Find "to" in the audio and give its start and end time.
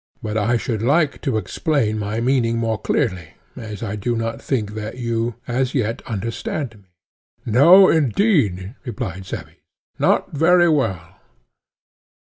1.21-1.37